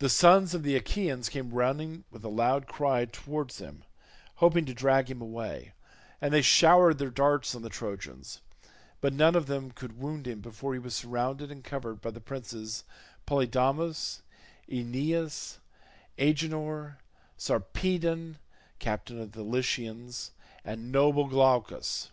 [0.00, 3.82] The sons of the Achaeans came running with a loud cry towards him,
[4.34, 5.72] hoping to drag him away,
[6.20, 8.42] and they showered their darts on the Trojans,
[9.00, 12.20] but none of them could wound him before he was surrounded and covered by the
[12.20, 12.84] princes
[13.24, 14.20] Polydamas,
[14.68, 15.58] Aeneas,
[16.18, 16.98] Agenor,
[17.38, 18.36] Sarpedon
[18.78, 20.32] captain of the Lycians,
[20.66, 22.10] and noble Glaucus.